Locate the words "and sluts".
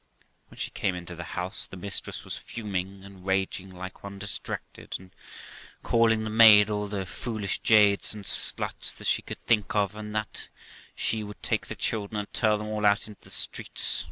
8.11-8.95